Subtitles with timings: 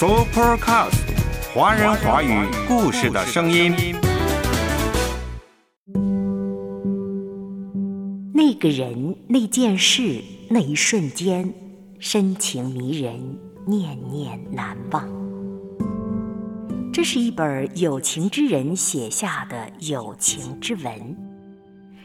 [0.00, 0.94] Supercast，
[1.52, 3.74] 华人华语故事的声音。
[8.32, 11.52] 那个人，那件事，那一瞬间，
[11.98, 15.06] 深情迷人，念念难忘。
[16.90, 21.14] 这是一本有情之人写下的有情之文，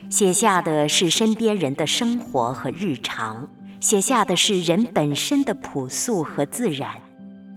[0.10, 3.48] 写下的是身边人的生活和日常。
[3.80, 6.90] 写下的是人本身的朴素和自然，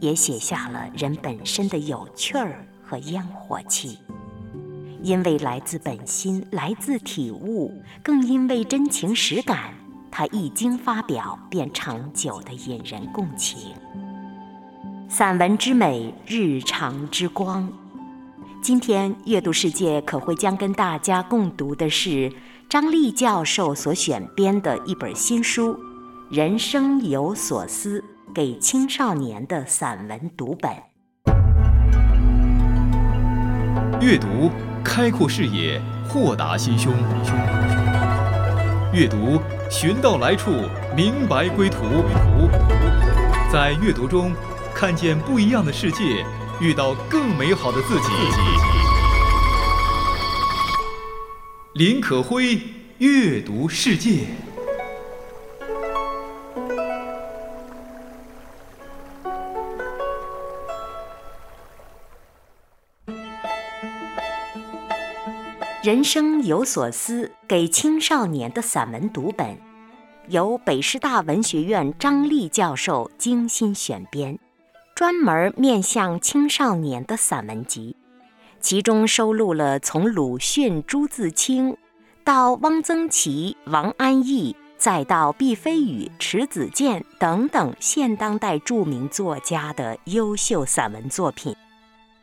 [0.01, 3.99] 也写下了人本身的有趣儿和烟火气。
[5.03, 9.73] 因为来自本心，来自体悟，更因为真情实感，
[10.11, 13.73] 它一经发表便长久的引人共情。
[15.09, 17.73] 散文之美，日常之光。
[18.61, 22.33] 今天阅读世界可会将跟大家共读的是
[22.69, 25.79] 张力教授所选编的一本新书。
[26.29, 30.71] 人生有所思，给青少年的散文读本。
[34.01, 34.51] 阅读
[34.85, 36.93] 开阔视野，豁达心胸。
[38.93, 40.51] 阅读寻到来处，
[40.97, 41.79] 明白归途。
[43.53, 44.33] 在阅读中
[44.75, 46.25] 看见不一样的世界，
[46.61, 48.09] 遇到更美好的自己。
[51.75, 52.61] 林可辉
[52.99, 54.27] 阅读世界。
[65.89, 69.57] 人生有所思，给青少年的散文读本，
[70.29, 74.39] 由北师大文学院张力教授精心选编，
[74.95, 77.97] 专门面向青少年的散文集。
[78.61, 81.75] 其中收录了从鲁迅、朱自清，
[82.23, 91.57] 到汪曾祺、王安忆，再到毕飞宇、迟子建等等现当代著名作家的优秀散文作品。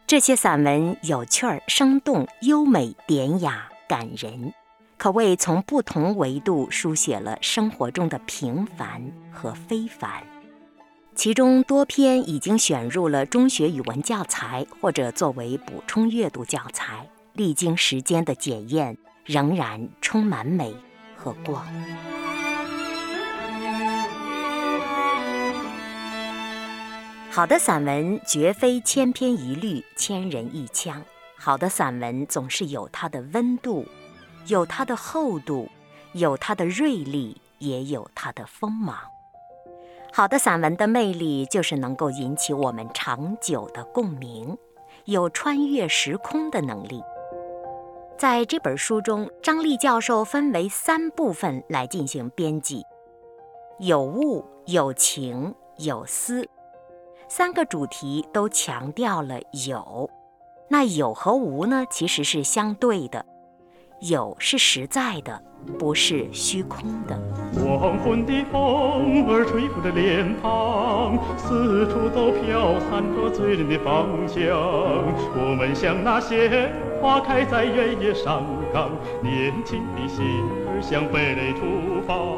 [0.08, 4.54] 这些散文有趣儿、生动、优美、典雅、感人，
[4.98, 10.24] 可谓从不同维度书写了生活中的平凡和非凡。
[11.16, 18.96] 其中多篇已经选入了中学语文教材，或者作为补充阅读教材，历经时间的检验，
[19.26, 20.76] 仍然充满美
[21.16, 21.66] 和光。
[27.36, 31.04] 好的散文绝非千篇一律、千人一腔。
[31.38, 33.86] 好的散文总是有它的温度，
[34.48, 35.68] 有它的厚度，
[36.14, 38.96] 有它的锐利，也有它的锋芒。
[40.14, 44.58] 好的散文的魅力就是能够引起我们长久的共鸣，
[45.04, 47.04] 有穿越时空的能力。
[48.18, 52.86] 在这本书中，张力教授分为三部分来进行编辑：
[53.80, 56.48] 有物、有情、有思。
[57.28, 60.10] 三个主题都强调了有，
[60.70, 61.84] 那有和无呢？
[61.90, 63.26] 其实是相对的，
[64.02, 65.42] 有是实在的，
[65.80, 67.20] 不是虚空的。
[67.56, 74.46] 黄昏的风儿吹拂着脸庞，四处都飘散着醉人的芳香。
[75.36, 76.72] 我们像那些
[77.02, 78.92] 花开在原野上岗，
[79.24, 82.38] 年轻的心儿向蓓蕾出放。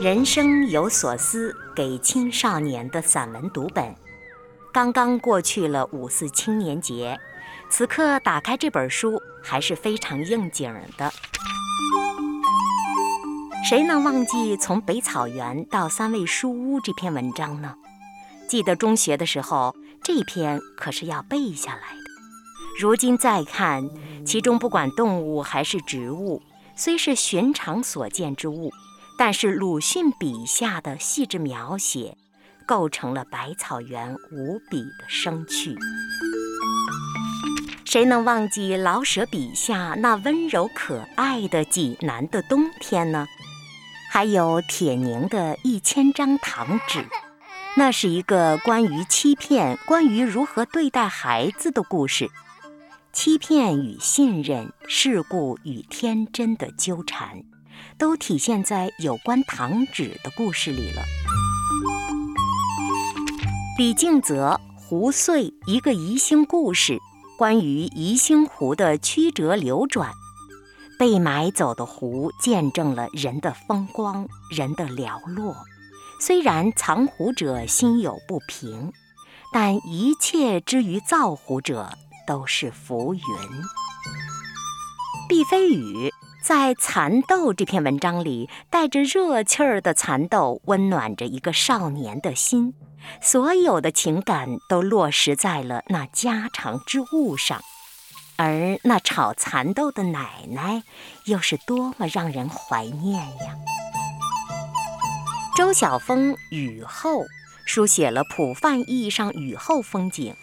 [0.00, 3.94] 人生有所思，给青少年的散文读本。
[4.72, 7.20] 刚刚过去了五四青年节，
[7.68, 11.12] 此刻打开这本书还是非常应景的。
[13.68, 17.74] 谁能忘记从北草原到三味书屋这篇文章呢？
[18.48, 22.02] 记得中学的时候，这篇可是要背下来的。
[22.80, 23.90] 如今再看，
[24.24, 26.40] 其中不管动物还是植物，
[26.74, 28.70] 虽是寻常所见之物，
[29.18, 32.16] 但是鲁迅笔下的细致描写。
[32.62, 35.76] 构成了百草园无比的生趣。
[37.84, 43.26] 谁能忘记老舍笔下那温柔可爱的济南的冬天呢？
[44.10, 47.04] 还有铁凝的一千张糖纸，
[47.76, 52.30] 那是一个关于欺骗、关于如何对待孩子的故事。
[53.12, 57.44] 欺骗与信任、事故与天真的纠缠，
[57.98, 61.02] 都体现在有关糖纸的故事里了。
[63.82, 67.00] 李敬泽《湖碎》一个宜兴故事，
[67.36, 70.12] 关于宜兴湖的曲折流转。
[71.00, 75.56] 被买走的湖见证了人的风光，人的寥落。
[76.20, 78.92] 虽然藏湖者心有不平，
[79.52, 81.90] 但一切之于造湖者
[82.24, 83.20] 都是浮云。
[85.28, 92.74] 毕飞宇在《蚕豆》这篇文章里，带着热气儿的蚕豆，温暖着一个少年的心。
[93.20, 97.62] 所有的情感都落实在了那家常之物上，
[98.36, 100.82] 而那炒蚕豆的奶奶，
[101.26, 103.56] 又是多么让人怀念呀！
[105.54, 107.24] 周晓峰《雨后》
[107.66, 110.34] 书写了普泛意义上雨后风景，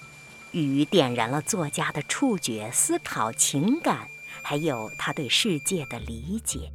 [0.51, 4.07] 雨点燃了作家的触觉、思考、情感，
[4.43, 6.71] 还有他对世界的理解，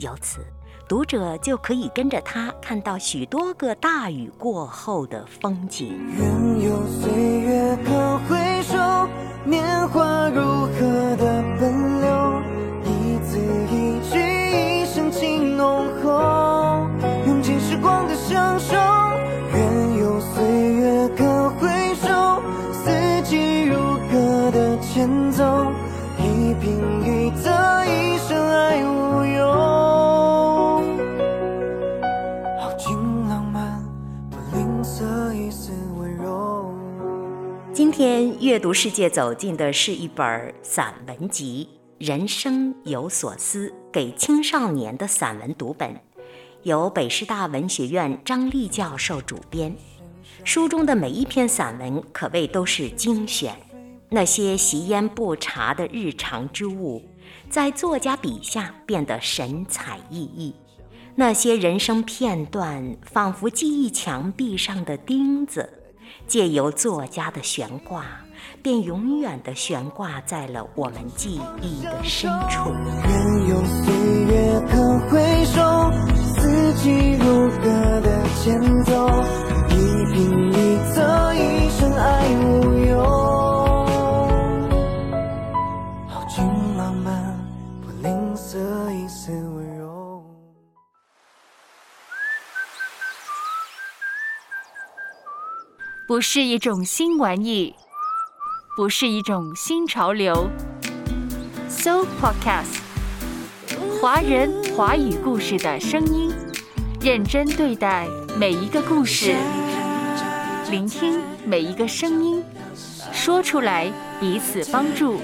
[0.00, 0.44] 由此。
[0.88, 5.98] 读者就可以跟着他看到许多个大雨过后的风景。
[6.16, 8.76] 愿有岁月可回首，
[9.44, 11.85] 年华如何的奔
[37.96, 41.66] 今天阅读世界走进的是一本散文集
[42.06, 45.98] 《人生有所思》，给青少年的散文读本，
[46.62, 49.74] 由北师大文学院张丽教授主编。
[50.44, 53.56] 书中的每一篇散文可谓都是精选，
[54.10, 57.02] 那些习烟不茶的日常之物，
[57.48, 60.52] 在作家笔下变得神采奕奕；
[61.14, 65.66] 那些人生片段，仿佛记忆墙壁上的钉子。
[66.26, 68.04] 借由作家的悬挂，
[68.62, 72.70] 便永远的悬挂在了我们记忆的深处。
[73.08, 73.94] 愿有岁
[74.24, 75.90] 月可回首，
[76.34, 79.08] 四季如歌的前奏，
[79.70, 79.72] 一
[80.12, 80.16] 颦
[80.52, 83.25] 一仄，一生爱无忧。
[96.08, 97.74] 不是一种新玩意，
[98.76, 100.48] 不是一种新潮流。
[101.68, 102.78] So Podcast，
[104.00, 106.32] 华人华语故事的声音，
[107.00, 108.06] 认真对待
[108.38, 109.34] 每一个故事，
[110.70, 112.40] 聆听每一个声音，
[113.12, 115.18] 说出来彼此帮助，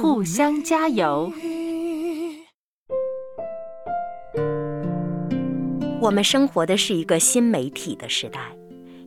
[0.00, 1.30] 互相加油。
[6.00, 8.40] 我们生活的是一个新媒体的时代。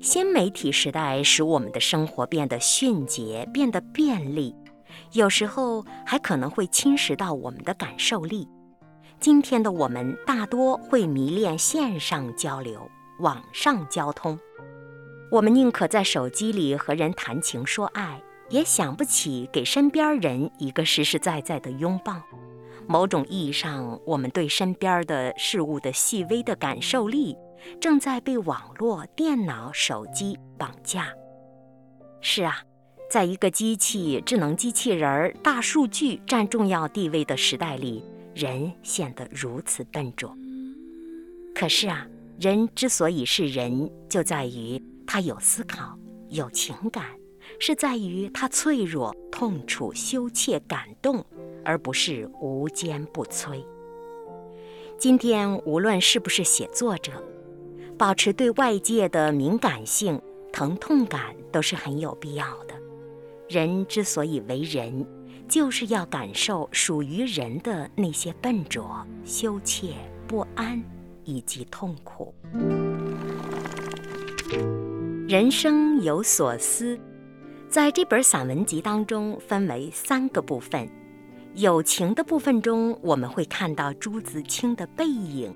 [0.03, 4.53] 新媒体时代使我们的生活变得迅捷，变得便利，
[5.13, 8.45] 有时候还可能会侵蚀到我们的感受力。
[9.21, 12.85] 今天的我们大多会迷恋线上交流、
[13.21, 14.37] 网上交通，
[15.31, 22.21] 我们宁可在手机里和人谈情说爱，也想不起给身边人一个实实在在的拥抱。
[22.85, 27.37] 某种意义上，我们对身边的事物的细微的感受力。
[27.79, 31.13] 正在被网络、电脑、手机绑架。
[32.21, 32.63] 是啊，
[33.09, 40.35] 在一个机器、智能机器人、大数据占重要地位的时代里，人显得如此笨拙。
[41.53, 42.07] 可是啊，
[42.39, 45.97] 人之所以是人，就在于他有思考、
[46.29, 47.05] 有情感，
[47.59, 51.23] 是在于他脆弱、痛楚、羞怯、感动，
[51.63, 53.63] 而不是无坚不摧。
[54.97, 57.11] 今天，无论是不是写作者，
[57.97, 62.73] 保持对外界的敏感性、疼痛感都是很有必要的。
[63.47, 65.05] 人之所以为人，
[65.47, 69.93] 就是要感受属于人的那些笨拙、羞怯、
[70.27, 70.83] 不安
[71.23, 72.33] 以及痛苦。
[75.27, 76.99] 人生有所思，
[77.69, 80.89] 在这本散文集当中分为三个部分。
[81.55, 85.55] 友情的部分中，我们会看到朱自清的背影。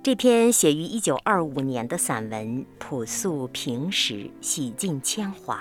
[0.00, 5.60] 这篇写于一九二五年的散文，朴素平实，洗尽铅华。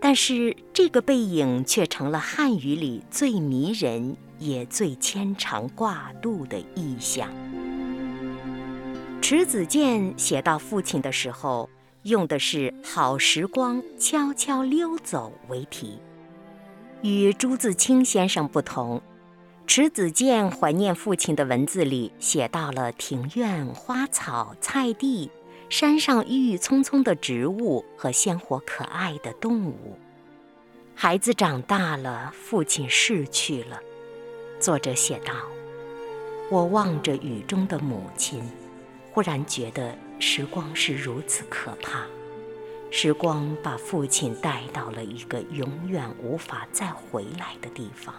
[0.00, 7.28] 但是这个背影却成了汉语里最迷人也最牵肠挂肚的意象。
[9.20, 11.68] 迟子建写到父亲的时候，
[12.02, 15.98] 用的是“好时光悄悄溜走”为题，
[17.02, 19.00] 与朱自清先生不同。
[19.66, 25.30] 迟子建怀念父亲的文字里写到了庭院花草、菜地、
[25.70, 29.98] 山上郁郁葱葱的植物和鲜活可爱的动物。
[30.94, 33.80] 孩子长大了，父亲逝去了。
[34.60, 35.32] 作者写道
[36.50, 38.42] ：“我望着雨中的母亲，
[39.10, 42.02] 忽然觉得时光是如此可怕。
[42.90, 48.14] 时光把父亲带到了一个永远无法再回来的地方。”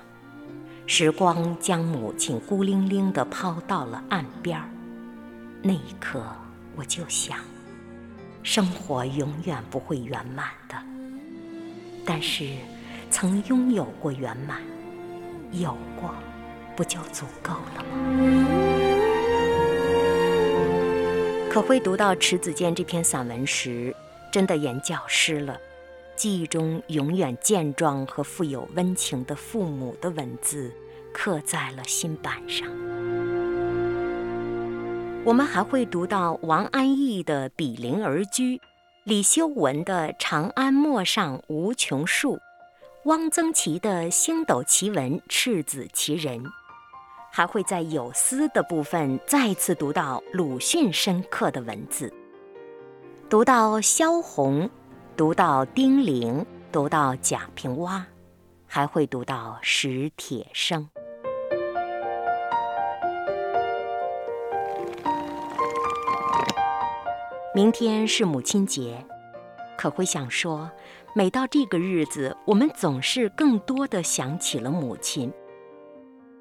[0.86, 4.70] 时光将母亲孤零零地抛到了岸边儿，
[5.62, 6.22] 那一刻，
[6.76, 7.38] 我就想。
[8.44, 10.76] 生活永远不会圆满的，
[12.06, 12.50] 但是
[13.10, 14.62] 曾拥有过圆满，
[15.54, 16.14] 有过，
[16.76, 17.90] 不就足够了吗？
[21.50, 23.96] 可辉读到迟子建这篇散文时，
[24.30, 25.58] 真的眼角湿了。
[26.16, 30.72] 记忆中永远健壮和富有温情的父母的文字，
[31.12, 32.68] 刻在了心板上。
[35.26, 38.58] 我们还会读到王安忆的《比邻而居》，
[39.06, 42.36] 李修文的《长安陌上无穷树》，
[43.06, 46.44] 汪曾祺的《星斗奇文赤子奇人》，
[47.32, 52.14] 还会在有思的部分再次读到鲁迅深刻的文字，
[53.30, 54.70] 读到萧红。
[55.16, 58.02] 读到丁玲，读到贾平凹，
[58.66, 60.90] 还会读到史铁生。
[67.54, 69.06] 明天是母亲节，
[69.78, 70.72] 可会想说，
[71.14, 75.32] 每到这个日子，我们总是更多的想起了母亲。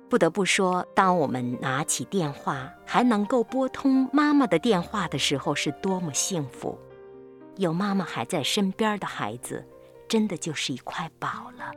[0.09, 6.79] 不得不说，当我们拿起电话还能够拨通妈妈的电话的时候，是多么幸福。
[7.57, 9.65] 有妈妈还在身边的孩子，
[10.09, 11.73] 真的就是一块宝了。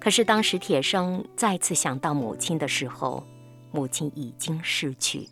[0.00, 3.26] 可是当史铁生再次想到母亲的时候，
[3.70, 5.28] 母亲已经逝去。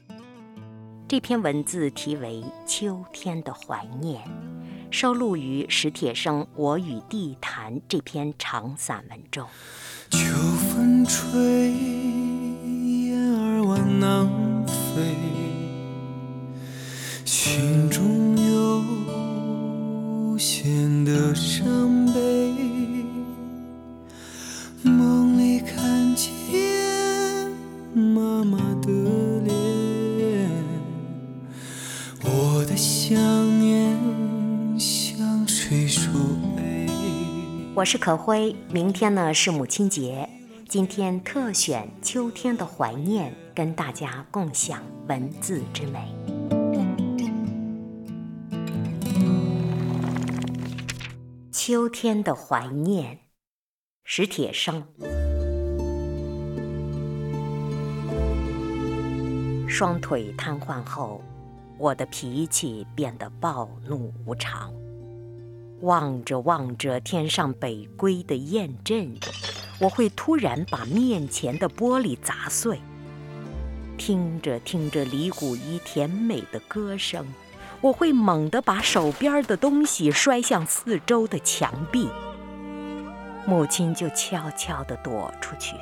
[1.09, 4.25] 这篇文字题为《秋天的怀念》，
[4.91, 9.47] 收录于史铁生《我与地坛》这篇长散文中。
[10.11, 10.19] 秋
[10.71, 11.71] 风吹，
[12.71, 14.27] 雁儿往南
[14.95, 15.17] 飞，
[17.27, 18.32] 心中。
[21.13, 22.55] 的伤悲，
[24.83, 27.53] 梦里看见
[27.95, 28.89] 妈妈的
[29.45, 30.49] 脸，
[32.25, 33.15] 我的想
[33.61, 33.95] 念
[34.81, 36.11] 像水树
[36.57, 36.89] 泪。
[37.75, 40.27] 我是可辉，明天呢是母亲节，
[40.67, 46.22] 今天特选秋天的怀念，跟大家共享文字之美。
[51.65, 53.21] 秋天的怀念，
[54.03, 54.85] 史铁生。
[59.69, 61.23] 双腿瘫痪后，
[61.79, 64.75] 我的脾气变得暴怒无常。
[65.83, 69.17] 望着望着天上北归的雁阵，
[69.79, 72.81] 我会突然把面前的玻璃砸碎。
[73.97, 77.25] 听着听着李谷一甜美的歌声。
[77.83, 82.09] 我会猛地把手边的东西摔向四周的墙壁，
[83.45, 85.75] 母亲就悄悄地躲出去，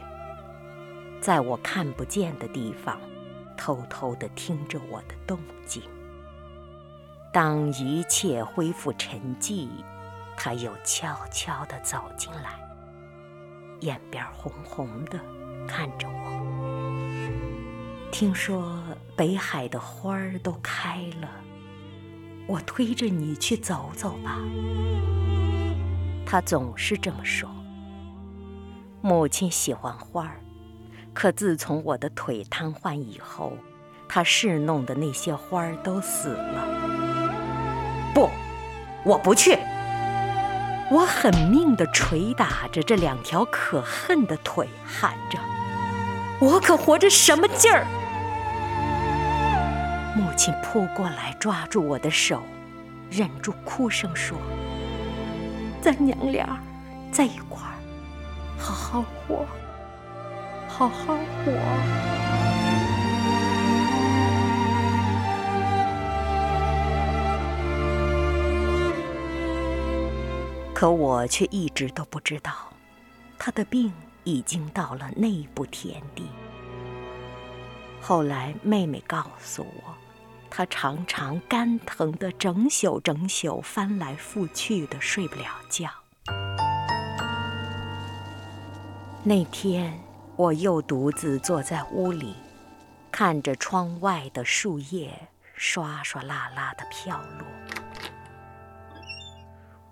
[1.21, 2.99] 在我看不见的地方，
[3.55, 5.83] 偷偷地听着我的动静。
[7.31, 9.69] 当一切恢复沉寂，
[10.39, 12.59] 他又悄悄地走进来，
[13.81, 15.21] 眼边红红的，
[15.69, 16.31] 看着我。
[18.11, 18.83] 听说
[19.15, 21.29] 北海的花儿都开了。
[22.51, 24.41] 我推着你去走走吧。
[26.27, 27.49] 他总是这么说。
[29.01, 30.41] 母亲喜欢花儿，
[31.15, 33.57] 可自从我的腿瘫痪以后，
[34.09, 36.67] 她侍弄的那些花儿都死了。
[38.13, 38.29] 不，
[39.05, 39.57] 我不去。
[40.91, 45.39] 我狠命地捶打着这两条可恨的腿，喊着
[46.43, 47.87] ：“我可活着什么劲儿？”
[50.21, 52.43] 母亲扑过来，抓住我的手，
[53.11, 54.37] 忍住哭声说
[55.81, 56.61] ：“咱娘俩
[57.11, 57.81] 在一块儿，
[58.59, 59.47] 好好活，
[60.69, 61.53] 好好活。”
[70.75, 72.53] 可我却一直都不知道，
[73.39, 73.91] 他的病
[74.25, 76.29] 已经到了那步田地。
[78.03, 79.95] 后来妹妹告诉我。
[80.51, 85.89] 他常常肝疼的整宿整宿翻来覆去的睡不了觉。
[89.23, 89.99] 那天
[90.37, 92.35] 我又独自坐在屋里，
[93.13, 97.47] 看着窗外的树叶刷刷啦啦的飘落。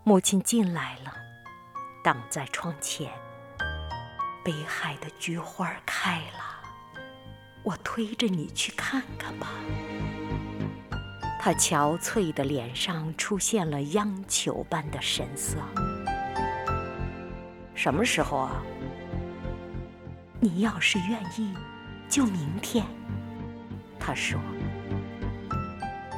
[0.03, 1.13] 母亲进来了，
[2.03, 3.11] 挡在窗前。
[4.43, 7.01] 北海的菊花开了，
[7.63, 9.49] 我推着你去看看吧。
[11.39, 15.57] 他憔悴的脸上出现了央求般的神色。
[17.75, 18.63] 什么时候啊？
[20.41, 21.55] 你要是愿意，
[22.09, 22.85] 就明天。
[23.99, 24.39] 他说。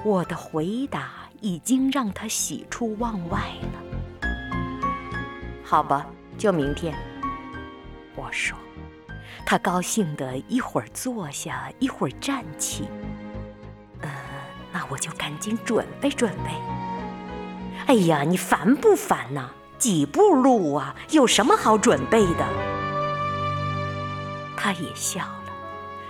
[0.02, 1.10] 我的回答
[1.42, 4.28] 已经让他喜出望外了。
[5.62, 6.06] 好吧，
[6.38, 6.94] 就明天。
[8.16, 8.56] 我说。
[9.44, 12.88] 他高兴的一会儿坐下，一会儿站起。
[14.90, 16.50] 我就赶紧准备准备。
[17.86, 19.50] 哎呀，你烦不烦呐？
[19.78, 22.46] 几步路啊，有什么好准备的？
[24.56, 25.52] 他也笑了，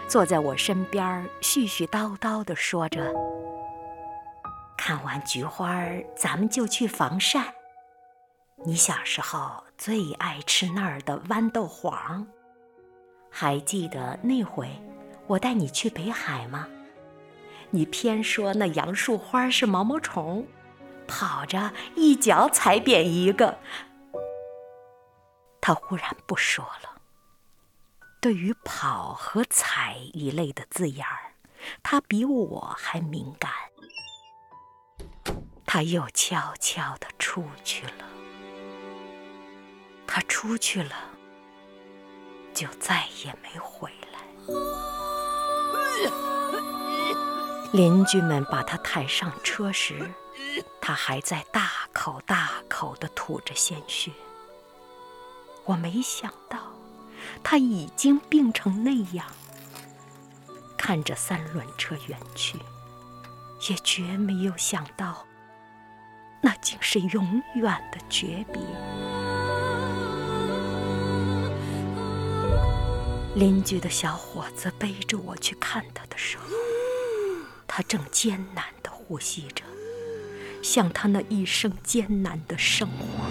[0.08, 3.14] 坐在我身边，絮絮叨叨地说着
[4.76, 5.80] ：“看完菊花，
[6.16, 7.44] 咱们就去房山。
[8.64, 12.26] 你小时候最爱吃那儿的豌豆黄。”
[13.30, 14.68] 还记得那回
[15.28, 16.66] 我带你去北海吗？
[17.70, 20.46] 你偏说那杨树花是毛毛虫，
[21.06, 23.58] 跑着一脚踩扁一个。
[25.60, 27.00] 他忽然不说了。
[28.20, 31.34] 对于“跑”和“踩”一类的字眼儿，
[31.82, 33.50] 他比我还敏感。
[35.64, 38.04] 他又悄悄地出去了。
[40.06, 40.94] 他出去了。
[42.52, 44.18] 就再也没回来。
[47.72, 50.10] 邻居们把他抬上车时，
[50.80, 54.10] 他还在大口大口地吐着鲜血。
[55.64, 56.58] 我没想到
[57.44, 59.26] 他已经病成那样。
[60.76, 62.58] 看着三轮车远去，
[63.68, 65.24] 也绝没有想到，
[66.40, 68.60] 那竟是永远的诀别。
[73.36, 76.44] 邻居的小伙子背着我去看他的时候，
[77.72, 79.62] 他正艰难地呼吸着，
[80.60, 83.24] 像他那一生艰难的生活。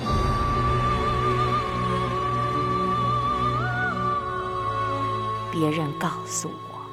[5.51, 6.85] 别人告诉我，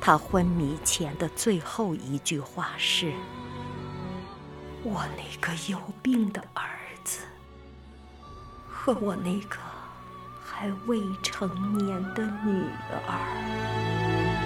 [0.00, 3.12] 他昏迷前的最后一句话是
[4.82, 6.64] ：“我那个有病的儿
[7.04, 7.20] 子
[8.66, 9.58] 和我那个……”
[10.58, 12.64] 还未成年的女
[13.06, 14.45] 儿。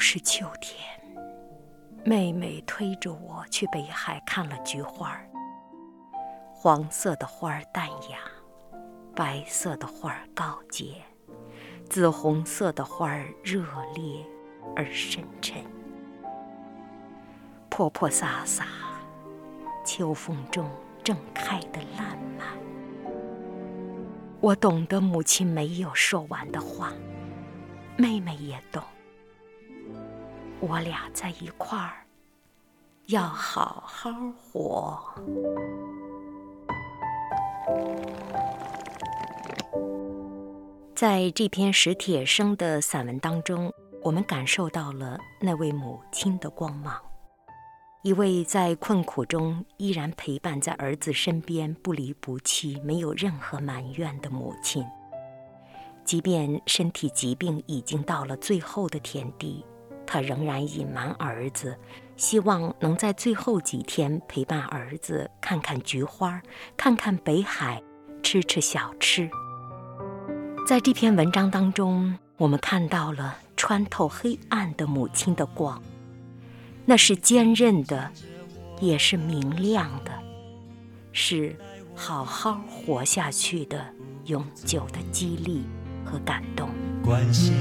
[0.00, 0.74] 是秋天，
[2.06, 5.14] 妹妹推着我去北海看了菊花
[6.54, 8.18] 黄色的花儿淡雅，
[9.14, 10.94] 白色的花儿高洁。
[11.90, 13.62] 紫红色的花儿热
[13.94, 14.24] 烈
[14.74, 15.62] 而深沉，
[17.68, 18.66] 泼泼洒洒，
[19.84, 20.68] 秋风中
[21.04, 22.46] 正开得烂漫。
[24.40, 26.92] 我懂得母亲没有说完的话，
[27.96, 28.82] 妹妹也懂。
[30.60, 32.04] 我俩在一块儿，
[33.06, 35.02] 要好好活。
[40.94, 47.00] 在这篇史铁生的散文当中，我们感受到了那位母亲的光芒，
[48.02, 54.84] 一位在困苦中依然陪伴在儿子身边、不离不弃、没有任何埋怨的母亲。
[56.04, 59.64] 即便身体疾病已经到了最后的田地，
[60.12, 61.78] 他仍然隐瞒儿子，
[62.16, 66.42] 希望能在最后几天陪伴儿子，看看菊花，
[66.76, 67.80] 看看北海，
[68.20, 69.30] 吃吃小吃。
[70.66, 75.80] 在这篇文章当中，我们看到了穿透黑暗的母亲的光，
[76.84, 78.10] 那是坚韧的，
[78.80, 80.10] 也是明亮的，
[81.12, 81.54] 是
[81.94, 83.86] 好好活下去的
[84.24, 85.62] 永久的激励
[86.04, 86.68] 和感动。
[87.04, 87.54] 关心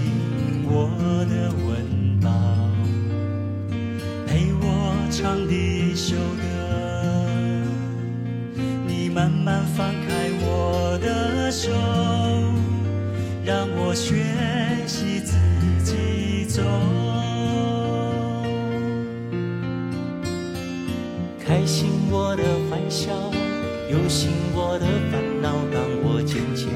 [0.66, 0.90] 我
[1.30, 2.09] 的温
[5.22, 6.44] 唱的一首歌，
[8.88, 11.70] 你慢慢放开我的手。
[13.44, 14.24] 让我学
[14.88, 15.36] 习自
[15.84, 16.62] 己走，
[21.46, 23.12] 开心我的欢笑，
[23.92, 26.70] 忧心我的烦恼，让我渐渐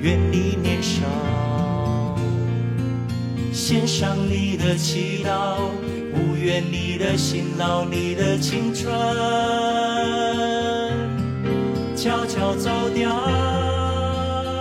[0.00, 1.06] 远离年少。
[3.52, 5.70] 献上你的祈祷，
[6.12, 8.92] 不愿你的辛劳，你的青春
[11.96, 13.10] 悄悄走掉。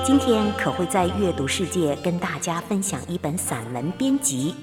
[0.06, 4.56] 今天可会在阅读世界跟大家分享一本散文编辑，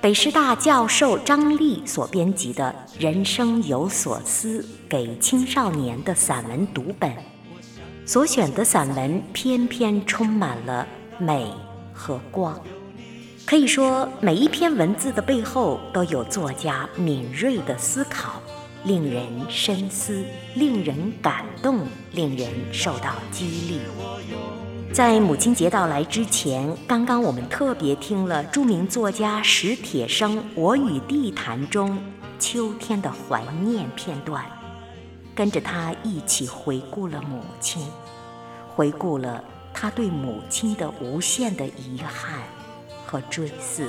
[0.00, 7.12] 北师大教授张丽所编辑的《人生有所思》给青少年的散文读本。
[8.04, 10.86] 所选的散文篇篇充满了
[11.18, 11.46] 美
[11.92, 12.58] 和光，
[13.52, 18.40] 可以说每一篇文字的背后都有作家敏锐的思考，
[18.84, 23.80] 令人深思，令人感动，令人受到激励。
[24.90, 32.02] 在母亲节到来之前，刚刚我们特别听了著名作家史铁生《我与地坛》中
[32.38, 34.42] 秋天的怀念片段，
[35.34, 37.86] 跟着他一起回顾了母亲，
[38.74, 42.40] 回顾了他对母亲的无限的遗憾
[43.12, 43.86] 和追思。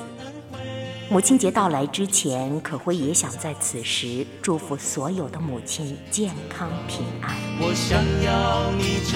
[1.10, 7.34] 母亲节到来之前，可辉也想在此时祝福所有的母亲健康平安。
[7.62, 9.14] 我想要你真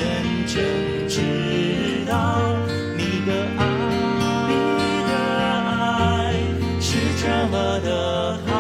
[0.48, 0.64] 正
[1.10, 2.40] 知道，
[2.96, 3.62] 你的爱，
[4.48, 4.54] 你
[5.10, 5.12] 的
[5.68, 6.34] 爱
[6.80, 6.88] 是
[7.22, 8.54] 这么的好。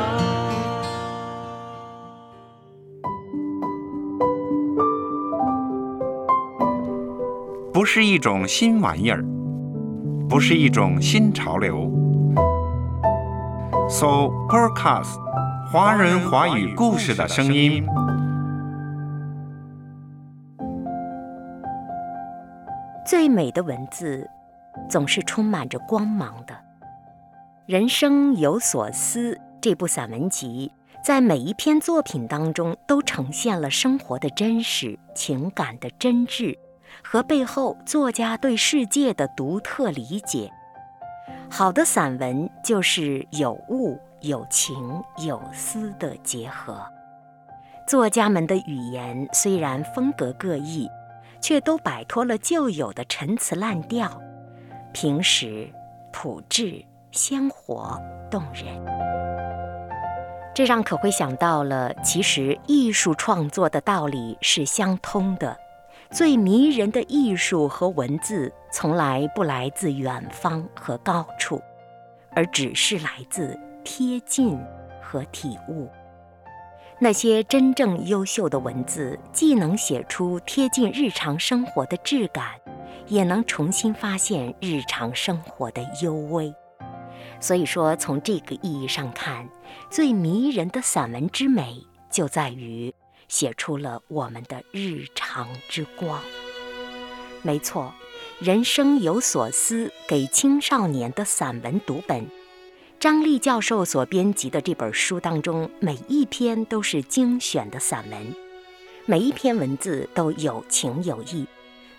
[7.71, 9.23] 不是一种新玩意儿，
[10.29, 11.89] 不是一种新潮流。
[13.89, 15.17] So Podcast，
[15.71, 17.85] 华人华语故事的声音。
[23.05, 24.29] 最美的文字，
[24.89, 26.53] 总是充满着光芒的。
[27.65, 36.57] 人生有所思这部散文集，在每一篇作品当中，都呈现了生活的真实、情感的真挚，
[37.03, 40.51] 和背后作家对世界的独特理解。
[41.49, 46.85] 好的散文就是有物、有情、有思的结合。
[47.87, 50.89] 作家们的语言虽然风格各异，
[51.39, 54.21] 却都摆脱了旧有的陈词滥调，
[54.91, 55.69] 平实、
[56.11, 57.97] 朴质、鲜活、
[58.29, 58.65] 动人。
[60.53, 65.57] 这让可会想到了，其实艺术创作的道理是相通的。
[66.11, 71.61] 最迷人的艺术和文字，从来不来自远方和高处，
[72.31, 74.57] 而只是来自贴近
[75.01, 75.89] 和体悟。
[76.99, 82.45] 那些真正优秀的文字，既能写出贴近日常生活的质感，
[83.07, 86.51] 也能重新发现日常生活的幽微。
[87.39, 89.47] 所以说，从这个意义上看，
[89.91, 92.93] 最迷人的散文之美，就在于。
[93.27, 96.21] 写出了我们的日常之光。
[97.41, 97.93] 没错，
[98.39, 102.27] 人生有所思，给青少年的散文读本。
[102.99, 108.35] 张力教授所编辑的这本书当中，每一篇都是精选的散文，
[109.05, 111.45] 每一篇文字都有情有义，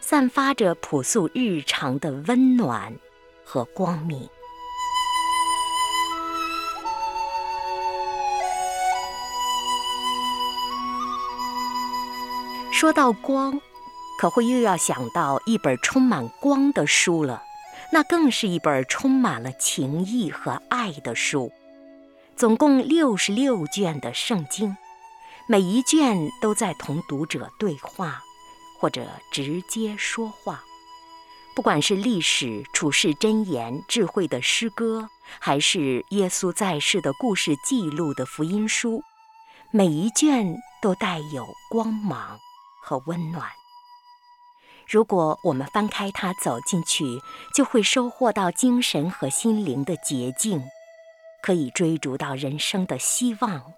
[0.00, 2.92] 散发着朴素日常的温暖
[3.44, 4.28] 和光明。
[12.78, 13.60] 说到光，
[14.20, 17.42] 可会又要想到一本充满光的书了，
[17.92, 21.50] 那更是一本充满了情意和爱的书。
[22.36, 24.76] 总共六十六卷的圣经，
[25.48, 28.22] 每一卷都在同读者对话，
[28.78, 30.62] 或者直接说话。
[31.56, 35.08] 不管是历史、处世箴言、智慧的诗歌，
[35.40, 39.02] 还是耶稣在世的故事记录的福音书，
[39.72, 42.38] 每一卷都带有光芒。
[42.88, 43.46] 和温暖。
[44.88, 47.20] 如果我们翻开它走进去，
[47.54, 50.62] 就会收获到精神和心灵的洁净，
[51.42, 53.74] 可以追逐到人生的希望，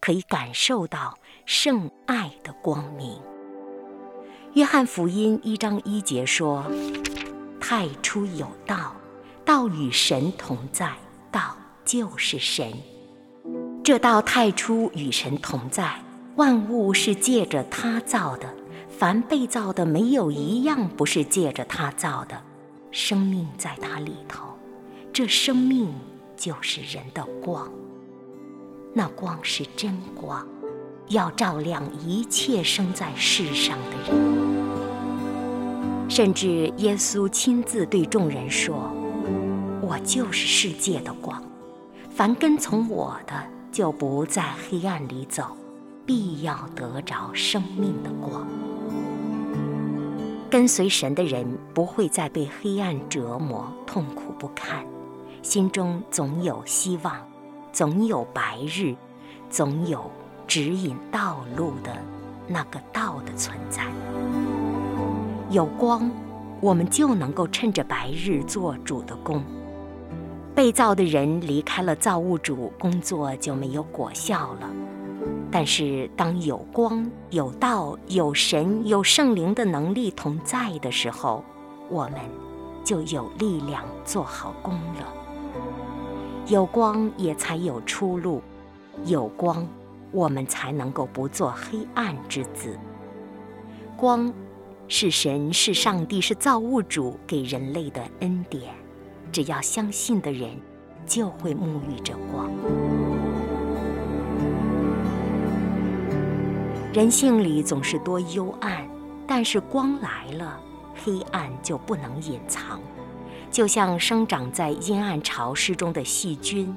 [0.00, 3.20] 可以感受到圣爱的光明。
[4.54, 6.64] 约翰福音一章一节说
[7.60, 8.96] ：“太初有道，
[9.44, 10.90] 道与神同在，
[11.30, 12.72] 道就是神。
[13.84, 16.02] 这道太初与神同在。”
[16.38, 18.48] 万物是借着他造的，
[18.88, 22.40] 凡被造的没有一样不是借着他造的。
[22.92, 24.44] 生命在他里头，
[25.12, 25.92] 这生命
[26.36, 27.68] 就是人的光。
[28.94, 30.46] 那光是真光，
[31.08, 34.38] 要照亮一切生在世上的人。
[36.08, 38.92] 甚至耶稣亲自对众人说
[39.82, 41.42] ：“我就是世界的光，
[42.10, 43.34] 凡跟从我的，
[43.72, 45.44] 就不在黑暗里走。”
[46.08, 48.48] 必要得着生命的光。
[50.50, 54.86] 跟随神的人不会再被黑暗折磨、痛苦不堪，
[55.42, 57.14] 心中总有希望，
[57.74, 58.96] 总有白日，
[59.50, 60.10] 总有
[60.46, 61.94] 指引道路的
[62.46, 63.84] 那个道的存在。
[65.50, 66.10] 有光，
[66.62, 69.42] 我们就能够趁着白日做主的工。
[70.54, 74.70] 被造的人离开了造物主，工作就没有果效了。
[75.50, 81.42] 但是，当有光、有道、有神、有圣灵的能力同在的时候，
[81.88, 82.20] 我们
[82.84, 85.12] 就有力量做好工了。
[86.46, 88.42] 有光也才有出路，
[89.06, 89.66] 有光
[90.12, 92.78] 我们才能够不做黑暗之子。
[93.96, 94.32] 光，
[94.86, 98.74] 是神，是上帝，是造物主给人类的恩典。
[99.32, 100.50] 只要相信的人，
[101.06, 102.50] 就会沐浴着光。
[106.98, 108.84] 人性里总是多幽暗，
[109.24, 110.60] 但是光来了，
[110.96, 112.80] 黑暗就不能隐藏。
[113.52, 116.76] 就像生长在阴暗潮湿中的细菌，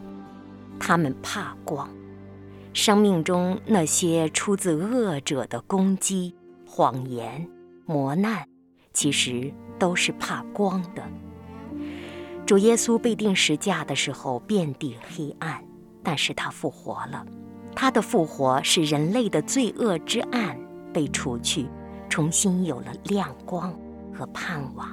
[0.80, 1.90] 它们怕光。
[2.72, 6.36] 生命中那些出自恶者的攻击、
[6.68, 7.50] 谎言、
[7.88, 8.48] 磨难，
[8.94, 11.04] 其实都是怕光的。
[12.46, 15.64] 主耶稣被钉十架的时候，遍地黑暗，
[16.04, 17.26] 但是他复活了。
[17.76, 20.58] 他的复活使人类的罪恶之暗
[20.94, 21.68] 被除去，
[22.10, 23.74] 重新有了亮光
[24.14, 24.88] 和盼望。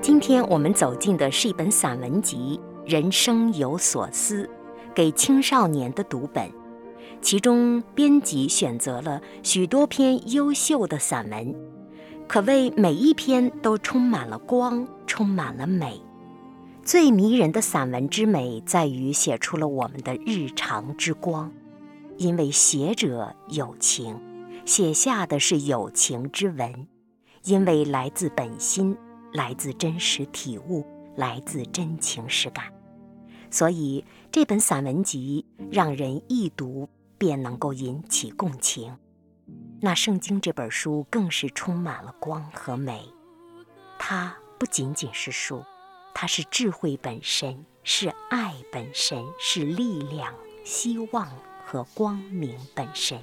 [0.00, 2.60] 今天我们走进的是一本散文集。
[2.86, 4.48] 人生有所思，
[4.94, 6.50] 给青少年的读本，
[7.20, 11.54] 其中编辑选择了许多篇优秀的散文，
[12.26, 16.00] 可谓每一篇都充满了光，充满了美。
[16.88, 21.52] 最迷人的散文之美，在于写出了我们的日常之光，
[22.16, 24.18] 因为写者有情，
[24.64, 26.88] 写下的是有情之文，
[27.44, 28.96] 因为来自本心，
[29.34, 30.82] 来自真实体悟，
[31.14, 32.72] 来自真情实感。
[33.50, 38.96] 所以这本散文集让人一读便能够引起共情，
[39.82, 43.02] 那《圣经》这本书更是充满了光和美。
[43.98, 45.62] 它不仅仅是书，
[46.20, 51.28] 它是智慧本身，是爱本身，是力量、希望
[51.64, 53.20] 和光明本身。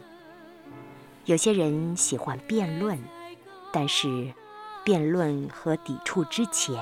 [1.25, 2.97] 有些人喜欢辩论，
[3.73, 4.33] 但是
[4.85, 6.81] 辩论和抵触之前，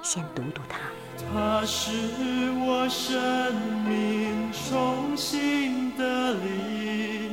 [0.00, 0.78] 先读读它。
[1.34, 1.90] 它是
[2.60, 3.52] 我生
[3.82, 7.32] 命重新的力，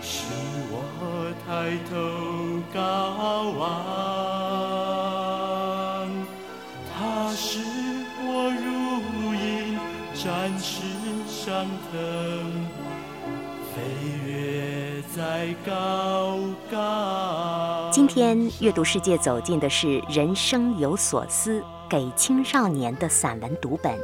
[0.00, 0.24] 使
[0.70, 4.95] 我抬头高望。
[7.36, 7.58] 它是
[8.18, 9.78] 我如鹰
[10.14, 10.80] 展翅
[11.28, 12.66] 上腾，
[13.74, 13.82] 飞
[14.26, 16.38] 跃在高
[16.70, 17.90] 高。
[17.92, 21.62] 今天阅读世界走进的是人生有所思。
[21.90, 23.94] 给青少年的散文读本。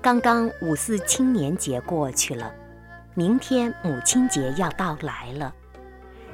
[0.00, 2.54] 刚刚五四青年节过去了，
[3.14, 5.52] 明天母亲节要到来了。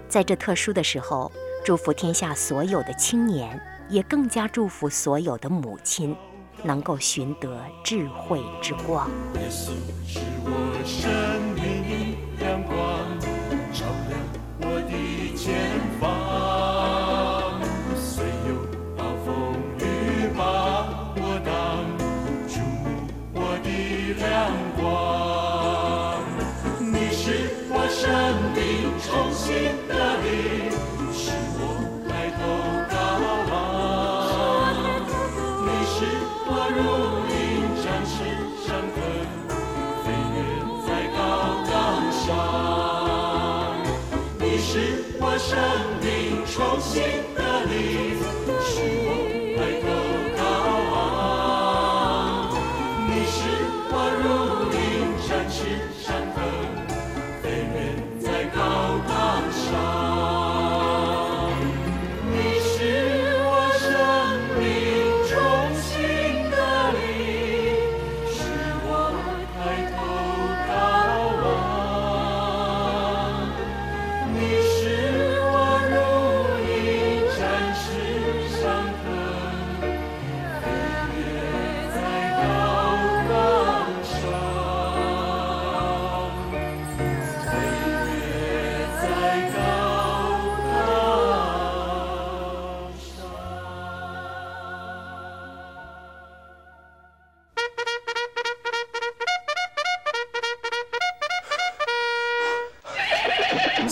[0.06, 1.32] 在这特殊的时候，
[1.64, 6.16] 祝福天下所有的青年，也更加祝福所有的母亲，
[6.62, 9.10] 能够寻得智慧之光。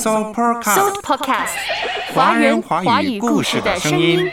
[0.03, 0.35] Soul
[1.01, 1.51] Podcast，
[2.13, 4.29] 华人华语华语故事的声音。